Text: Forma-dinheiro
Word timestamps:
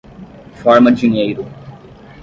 Forma-dinheiro 0.63 1.45